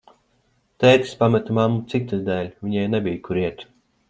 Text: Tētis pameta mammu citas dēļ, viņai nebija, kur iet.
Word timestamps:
Tētis 0.83 1.11
pameta 1.19 1.57
mammu 1.59 1.83
citas 1.93 2.25
dēļ, 2.31 2.51
viņai 2.69 2.89
nebija, 2.97 3.23
kur 3.31 3.43
iet. 3.45 3.65